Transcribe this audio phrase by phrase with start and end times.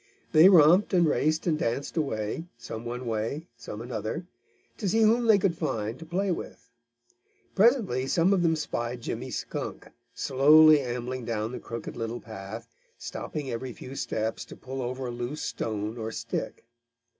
[0.31, 4.25] They romped and raced and danced away, some one way, some another,
[4.79, 6.71] to see whom they could find to play with.
[7.53, 12.67] Presently some of them spied Jimmy Skunk slowly ambling down the Crooked Little Path,
[12.97, 16.65] stopping every few steps to pull over a loose stone or stick.